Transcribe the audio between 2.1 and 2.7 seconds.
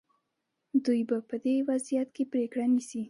کې پرېکړه